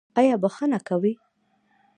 [0.19, 1.13] ایا بخښنه کوئ؟